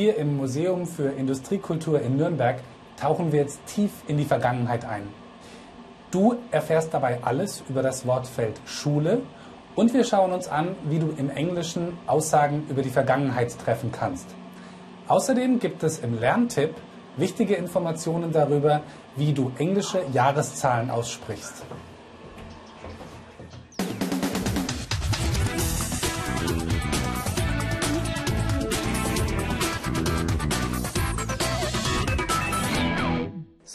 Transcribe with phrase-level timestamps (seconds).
[0.00, 2.62] Hier im Museum für Industriekultur in Nürnberg
[2.98, 5.02] tauchen wir jetzt tief in die Vergangenheit ein.
[6.10, 9.20] Du erfährst dabei alles über das Wortfeld Schule
[9.74, 14.26] und wir schauen uns an, wie du im Englischen Aussagen über die Vergangenheit treffen kannst.
[15.06, 16.76] Außerdem gibt es im Lerntipp
[17.18, 18.80] wichtige Informationen darüber,
[19.16, 21.62] wie du englische Jahreszahlen aussprichst.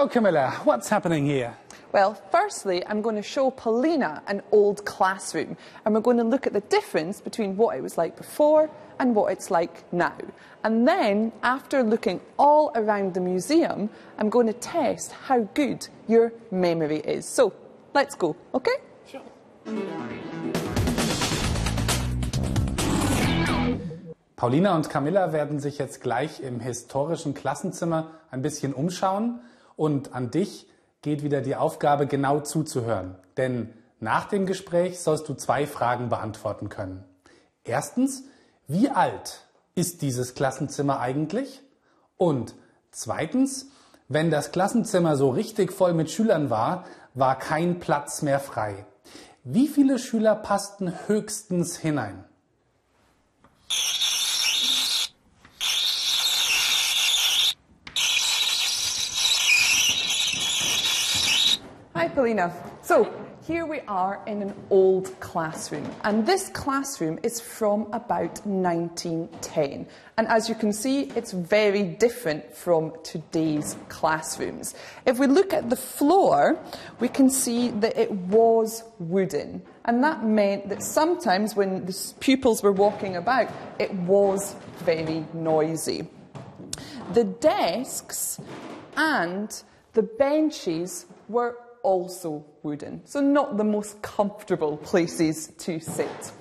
[0.00, 1.54] So, Camilla, what's happening here?
[1.92, 6.46] Well, firstly, I'm going to show Paulina an old classroom, and we're going to look
[6.46, 10.16] at the difference between what it was like before and what it's like now.
[10.64, 16.32] And then, after looking all around the museum, I'm going to test how good your
[16.50, 17.26] memory is.
[17.26, 17.52] So,
[17.92, 18.76] let's go, okay?
[19.06, 19.20] Sure.
[24.36, 29.40] Paulina und Camilla werden sich jetzt gleich im historischen Klassenzimmer ein bisschen umschauen
[29.76, 30.66] und an dich
[31.02, 33.16] geht wieder die Aufgabe, genau zuzuhören.
[33.36, 37.04] Denn nach dem Gespräch sollst du zwei Fragen beantworten können.
[37.64, 38.24] Erstens,
[38.66, 41.62] wie alt ist dieses Klassenzimmer eigentlich?
[42.16, 42.54] Und
[42.90, 43.68] zweitens,
[44.08, 46.84] wenn das Klassenzimmer so richtig voll mit Schülern war,
[47.14, 48.86] war kein Platz mehr frei.
[49.44, 52.24] Wie viele Schüler passten höchstens hinein?
[62.00, 62.50] Hi, Paulina.
[62.80, 63.12] So,
[63.46, 69.86] here we are in an old classroom, and this classroom is from about 1910.
[70.16, 74.74] And as you can see, it's very different from today's classrooms.
[75.04, 76.58] If we look at the floor,
[77.00, 82.62] we can see that it was wooden, and that meant that sometimes when the pupils
[82.62, 86.08] were walking about, it was very noisy.
[87.12, 88.40] The desks
[88.96, 89.62] and
[89.92, 96.32] the benches were also wooden, so not the most comfortable places to sit.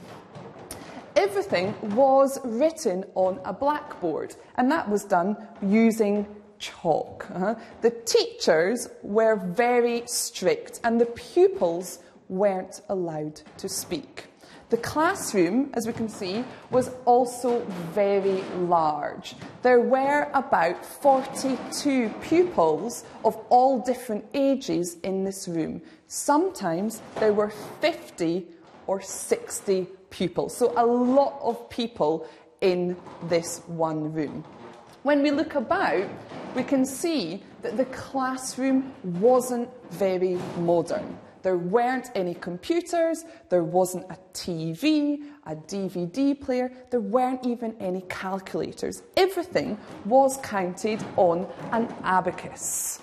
[1.16, 6.26] Everything was written on a blackboard, and that was done using
[6.60, 7.30] chalk.
[7.32, 7.56] Uh-huh.
[7.82, 12.00] The teachers were very strict, and the pupils
[12.30, 14.29] weren't allowed to speak.
[14.70, 19.36] The classroom, as we can see, was also very large.
[19.64, 25.82] There were about 42 pupils of all different ages in this room.
[26.06, 27.50] Sometimes there were
[27.82, 28.46] 50
[28.86, 32.28] or 60 pupils, so a lot of people
[32.62, 34.44] in this one room.
[35.02, 36.08] When we look about,
[36.56, 41.18] we can see that the classroom wasn't very modern.
[41.42, 48.02] There weren't any computers, there wasn't a TV, a DVD player, there weren't even any
[48.10, 49.04] calculators.
[49.16, 53.00] Everything was counted on an abacus.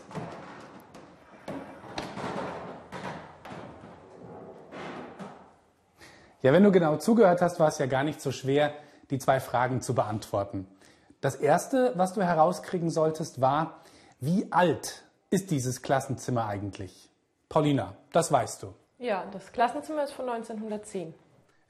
[6.42, 8.72] Ja, wenn du genau zugehört hast, war es ja gar nicht so schwer,
[9.10, 10.66] die zwei Fragen zu beantworten.
[11.20, 13.80] Das erste, was du herauskriegen solltest, war,
[14.20, 17.05] wie alt ist dieses Klassenzimmer eigentlich?
[17.48, 18.74] Paulina, das weißt du.
[18.98, 21.14] Ja, das Klassenzimmer ist von 1910.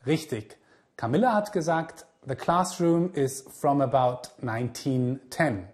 [0.07, 0.59] Richtig.
[0.97, 5.69] Camilla hat gesagt, the classroom is from about 1910.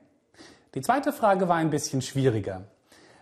[0.75, 2.65] Die zweite Frage war ein bisschen schwieriger.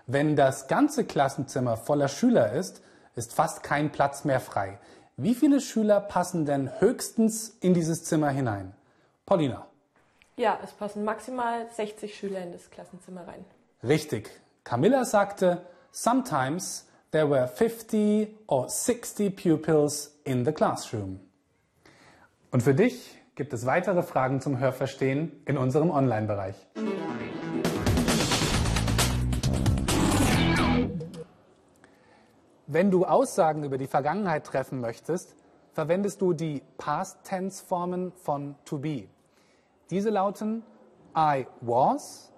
[0.06, 2.82] Wenn das ganze Klassenzimmer voller Schüler ist,
[3.16, 4.78] ist fast kein Platz mehr frei.
[5.16, 8.72] Wie viele Schüler passen denn höchstens in dieses Zimmer hinein?
[9.26, 9.66] Paulina.
[10.36, 13.44] Ja, es passen maximal 60 Schüler in das Klassenzimmer rein.
[13.82, 14.30] Richtig.
[14.64, 21.20] Camilla sagte, sometimes there were 50 or 60 pupils in the classroom.
[22.50, 26.56] Und für dich gibt es weitere Fragen zum Hörverstehen in unserem Online-Bereich.
[32.66, 35.34] Wenn du Aussagen über die Vergangenheit treffen möchtest,
[35.72, 39.08] verwendest du die Past-Tense-Formen von to be.
[39.90, 40.62] Diese lauten
[41.16, 42.30] I was,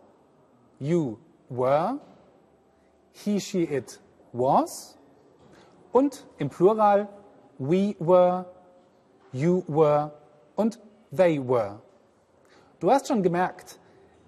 [0.79, 1.19] you
[1.51, 1.99] were,
[3.13, 4.01] he, she, it
[4.33, 4.97] was
[5.93, 7.09] und im Plural
[7.59, 8.47] we were,
[9.33, 10.13] you were
[10.57, 10.79] und
[11.15, 11.81] they were.
[12.81, 13.79] Du hast schon gemerkt,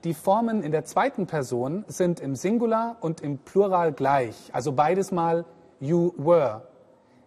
[0.04, 5.10] die Formen in der zweiten Person sind im Singular und im Plural gleich, also beides
[5.10, 5.44] mal
[5.80, 6.62] you were.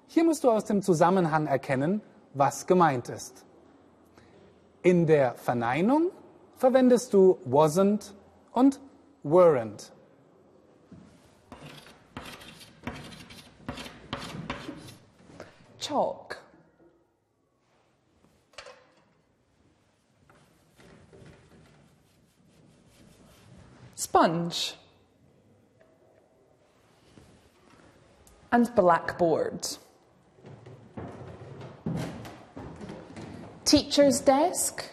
[0.07, 2.01] Hier musst du aus dem Zusammenhang erkennen,
[2.33, 3.45] was gemeint ist.
[4.83, 6.12] In der Verneinung
[6.56, 8.13] verwendest du wasn't
[8.53, 8.80] und
[9.24, 9.92] weren't.
[15.88, 16.38] Chalk.
[23.98, 24.75] sponge,
[28.51, 29.68] and blackboard.
[33.66, 34.86] Teacher's desk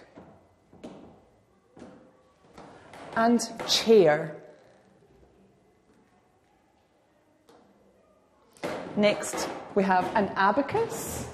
[3.14, 4.37] and chair.
[8.96, 11.26] Next, we have an abacus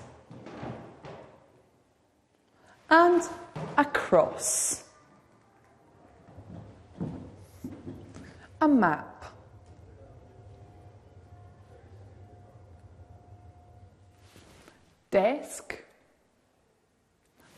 [2.88, 3.22] and
[3.76, 4.84] a cross.
[8.60, 9.24] A map.
[15.10, 15.82] Desk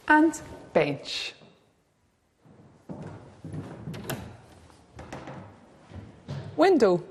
[0.08, 0.40] and
[0.72, 1.34] bench.
[6.56, 7.02] Window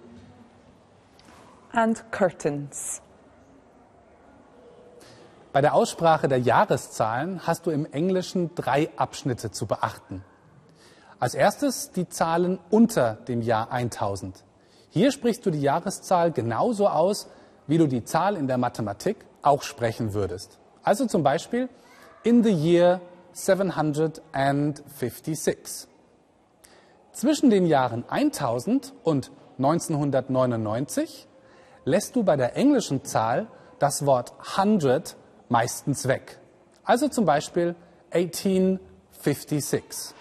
[1.73, 3.01] and curtains.
[5.53, 10.23] Bei der Aussprache der Jahreszahlen hast du im Englischen drei Abschnitte zu beachten.
[11.19, 14.45] Als erstes die Zahlen unter dem Jahr 1000.
[14.89, 17.27] Hier sprichst du die Jahreszahl genauso aus,
[17.67, 20.57] wie du die Zahl in der Mathematik auch sprechen würdest.
[20.83, 21.67] Also zum Beispiel
[22.23, 23.01] in the year
[23.33, 25.89] 756.
[27.11, 31.27] Zwischen den Jahren 1000 und 1999
[31.83, 33.47] lässt du bei der englischen Zahl
[33.79, 35.17] das Wort 100
[35.51, 36.39] meistens weg.
[36.83, 37.75] Also zum Beispiel
[38.11, 40.15] 1856.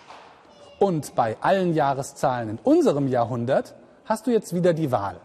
[0.78, 3.74] Und bei allen Jahreszahlen in unserem Jahrhundert
[4.04, 5.20] hast du jetzt wieder die Wahl.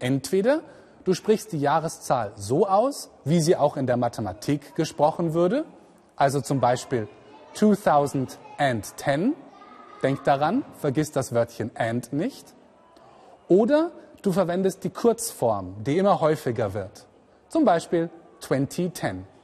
[0.00, 0.60] Entweder
[1.04, 5.64] du sprichst die Jahreszahl so aus, wie sie auch in der Mathematik gesprochen würde,
[6.16, 7.06] also zum Beispiel
[7.54, 9.34] 2010.
[10.02, 12.52] Denk daran, vergiss das Wörtchen and nicht.
[13.48, 17.06] Oder du verwendest die Kurzform, die immer häufiger wird.
[17.48, 18.10] Zum Beispiel
[18.40, 19.35] 2010.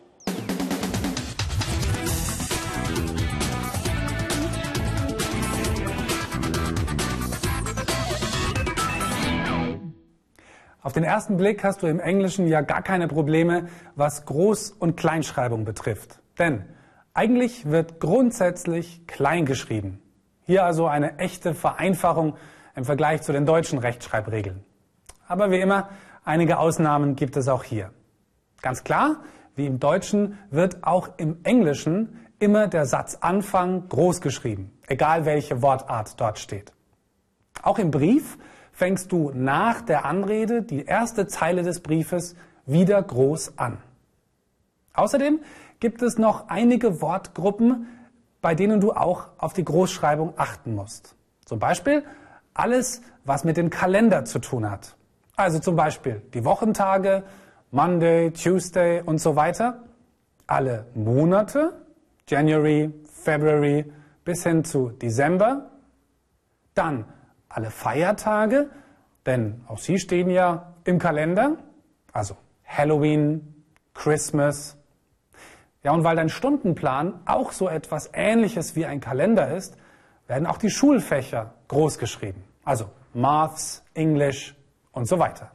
[10.82, 14.96] Auf den ersten Blick hast du im Englischen ja gar keine Probleme, was Groß- und
[14.96, 16.20] Kleinschreibung betrifft.
[16.40, 16.64] Denn
[17.14, 20.02] eigentlich wird grundsätzlich klein geschrieben.
[20.44, 22.34] Hier also eine echte Vereinfachung
[22.74, 24.64] im Vergleich zu den deutschen Rechtschreibregeln.
[25.28, 25.90] Aber wie immer,
[26.24, 27.92] einige Ausnahmen gibt es auch hier.
[28.60, 29.22] Ganz klar,
[29.54, 36.20] wie im Deutschen wird auch im Englischen immer der Satzanfang groß geschrieben, egal welche Wortart
[36.20, 36.72] dort steht.
[37.62, 38.36] Auch im Brief
[38.82, 42.34] fängst du nach der Anrede die erste Zeile des Briefes
[42.66, 43.78] wieder groß an.
[44.92, 45.38] Außerdem
[45.78, 47.86] gibt es noch einige Wortgruppen,
[48.40, 51.14] bei denen du auch auf die Großschreibung achten musst.
[51.44, 52.02] Zum Beispiel
[52.54, 54.96] alles, was mit dem Kalender zu tun hat.
[55.36, 57.22] Also zum Beispiel die Wochentage,
[57.70, 59.84] Monday, Tuesday und so weiter.
[60.48, 61.72] Alle Monate,
[62.26, 63.92] January, February
[64.24, 65.70] bis hin zu Dezember.
[66.74, 67.04] Dann
[67.52, 68.70] alle Feiertage,
[69.26, 71.56] denn auch sie stehen ja im Kalender.
[72.12, 73.64] Also Halloween,
[73.94, 74.76] Christmas.
[75.82, 79.76] Ja, und weil dein Stundenplan auch so etwas Ähnliches wie ein Kalender ist,
[80.26, 82.42] werden auch die Schulfächer groß geschrieben.
[82.64, 84.54] Also Maths, English
[84.92, 85.50] und so weiter.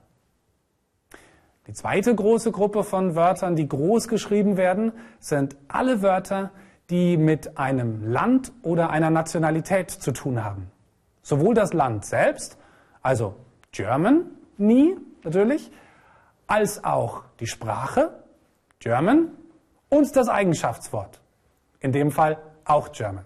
[1.68, 6.52] Die zweite große Gruppe von Wörtern, die groß geschrieben werden, sind alle Wörter,
[6.90, 10.72] die mit einem Land oder einer Nationalität zu tun haben.
[11.28, 12.58] Sowohl das Land selbst,
[13.02, 13.36] also
[13.74, 15.70] German, nie natürlich,
[16.48, 18.24] als auch die Sprache,
[18.80, 19.34] German,
[19.90, 21.20] und das Eigenschaftswort,
[21.82, 23.26] in dem Fall auch German.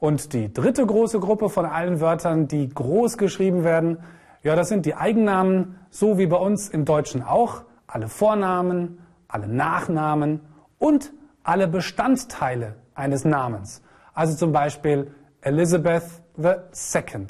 [0.00, 4.02] Und die dritte große Gruppe von allen Wörtern, die groß geschrieben werden,
[4.42, 9.46] ja, das sind die Eigennamen, so wie bei uns im Deutschen auch, alle Vornamen, alle
[9.46, 10.40] Nachnamen
[10.80, 11.12] und
[11.44, 13.80] alle Bestandteile eines Namens.
[14.12, 15.14] Also zum Beispiel
[15.46, 16.02] Elizabeth
[16.36, 17.26] II.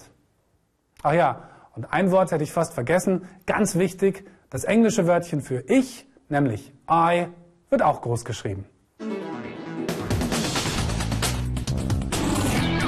[1.03, 5.61] Ach ja, und ein Wort hätte ich fast vergessen, ganz wichtig, das englische Wörtchen für
[5.69, 7.27] ich, nämlich I,
[7.69, 8.65] wird auch groß geschrieben.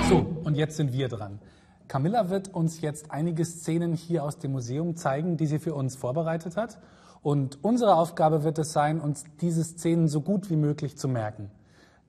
[0.08, 1.40] So, und jetzt sind wir dran.
[1.88, 5.94] Camilla wird uns jetzt einige Szenen hier aus dem Museum zeigen, die sie für uns
[5.94, 6.78] vorbereitet hat.
[7.20, 11.50] Und unsere Aufgabe wird es sein, uns diese Szenen so gut wie möglich zu merken.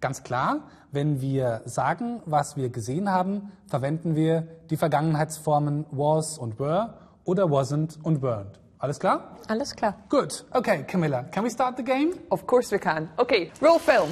[0.01, 6.57] Ganz klar, wenn wir sagen, was wir gesehen haben, verwenden wir die Vergangenheitsformen was und
[6.57, 6.93] were
[7.25, 8.59] oder wasn't und weren't.
[8.77, 9.35] Alles klar?
[9.49, 9.95] Alles klar.
[10.07, 10.45] Good.
[10.51, 12.13] Okay, Camilla, can we start the game?
[12.29, 13.09] Of course we can.
[13.17, 14.09] Okay, roll film.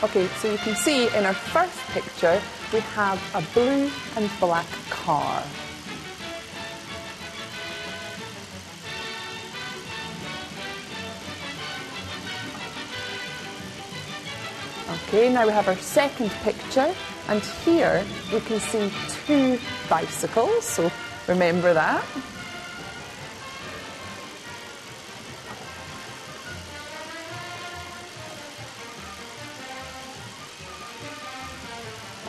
[0.00, 2.40] Okay, so you can see in our first picture,
[2.72, 5.42] we have a blue and black car.
[15.08, 16.94] Okay, now we have our second picture,
[17.26, 18.92] and here we can see
[19.26, 19.58] two
[19.90, 20.92] bicycles, so
[21.26, 22.04] remember that.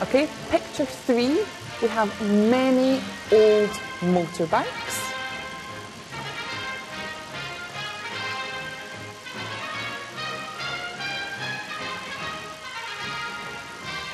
[0.02, 1.44] Okay, picture three,
[1.82, 3.68] we have many old
[4.00, 4.96] motorbikes.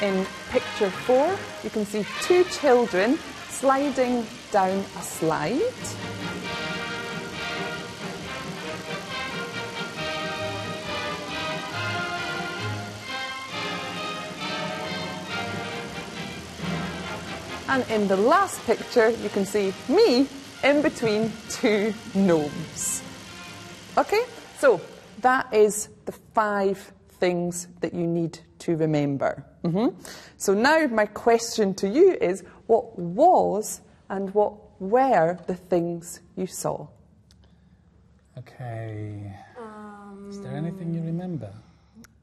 [0.03, 3.17] In picture four, you can see two children
[3.49, 5.63] sliding down a slide.
[17.77, 20.27] And in the last picture, you can see me
[20.65, 23.03] in between two gnomes.
[23.99, 24.23] Okay,
[24.59, 24.81] so
[25.21, 26.91] that is the five
[27.21, 29.45] things that you need to remember.
[29.63, 29.95] Mhm.
[30.39, 36.47] So now my question to you is what was and what were the things you
[36.47, 36.87] saw?
[38.39, 39.37] Okay.
[40.31, 41.53] Is there anything you remember?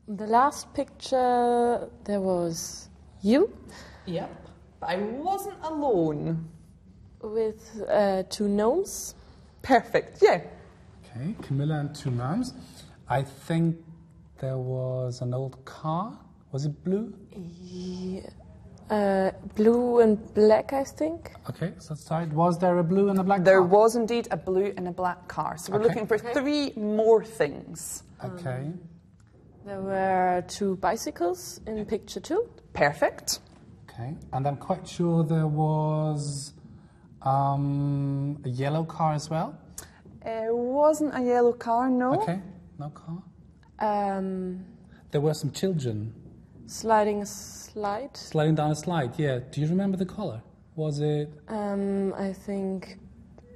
[0.07, 2.89] The last picture, there was
[3.21, 3.53] you
[4.05, 4.42] Yep.
[4.83, 6.49] But I wasn't alone.
[7.21, 9.15] with uh, two gnomes.
[9.61, 10.41] Perfect, yeah.
[11.05, 12.53] Okay, Camilla and two moms.
[13.07, 13.77] I think
[14.41, 16.19] there was an old car.
[16.51, 17.13] Was it blue?
[18.89, 21.31] Uh, blue and black, I think.
[21.49, 22.33] Okay, so let's it.
[22.33, 23.67] Was there a blue and a black There car?
[23.79, 25.57] was indeed a blue and a black car.
[25.57, 25.87] So we're Okay.
[25.87, 28.03] looking for three more things.
[28.21, 28.69] Okay.
[29.65, 32.49] There were two bicycles in picture two.
[32.73, 33.39] Perfect.
[33.93, 34.15] Okay.
[34.31, 36.53] And I'm quite sure there was
[37.21, 39.57] um, a yellow car as well.
[40.25, 42.21] It wasn't a yellow car, no.
[42.21, 42.39] Okay.
[42.79, 43.21] No car.
[43.79, 44.65] Um,
[45.11, 46.13] There were some children
[46.65, 48.15] sliding a slide.
[48.17, 49.19] sliding down a slide.
[49.19, 49.39] Yeah.
[49.51, 50.41] Do you remember the color?
[50.75, 51.31] Was it?
[51.49, 52.97] Um, I think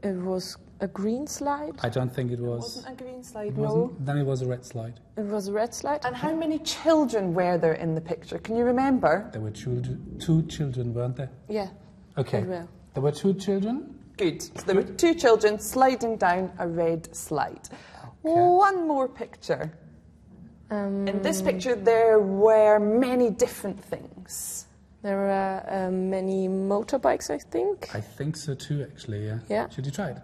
[0.04, 1.74] it was a green slide.
[1.82, 2.62] I don't think it was.
[2.78, 3.64] Wasn't a green slide, It no.
[3.64, 4.06] wasn't.
[4.06, 5.00] Then it was a red slide.
[5.18, 6.06] It was a red slide.
[6.06, 8.38] And how many children were there in the picture?
[8.38, 9.30] Can you remember?
[9.32, 11.32] There were children, two children, weren't there?
[11.50, 11.70] Yeah.
[12.18, 12.42] Okay.
[12.42, 12.68] There were.
[12.94, 13.96] There were two children.
[14.18, 14.42] Good.
[14.42, 17.70] So there were two children sliding down a red slide.
[18.24, 19.72] One more picture.
[20.70, 24.66] Um, In this picture, there were many different things.
[25.04, 27.90] there were uh, many motorbikes, I think.
[27.96, 29.26] I think so too, actually.
[29.28, 29.40] Yeah.
[29.50, 29.70] Yeah.
[29.70, 30.18] Should you try it?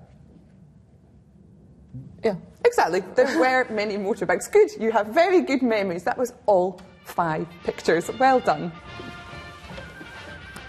[2.24, 2.36] Yeah.
[2.66, 3.02] Exactly.
[3.16, 4.52] There were many motorbikes.
[4.52, 4.72] Good.
[4.80, 6.04] You have very good memories.
[6.04, 8.10] That was all five pictures.
[8.20, 8.72] Well done.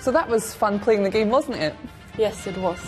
[0.00, 1.75] So that was fun playing the game, wasn't it?
[2.19, 2.78] Yes, it was.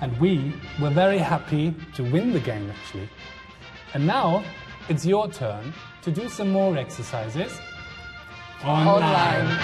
[0.00, 3.08] And we were very happy to win the game, actually.
[3.94, 4.44] And now
[4.88, 5.72] it's your turn
[6.02, 7.58] to do some more exercises
[8.64, 9.58] Online.